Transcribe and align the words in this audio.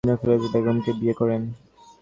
তিনি 0.03 0.15
ফয়জুননেসা 0.21 0.53
বেগমকে 0.53 0.91
বিয়ে 0.99 1.13
করেন। 1.19 1.41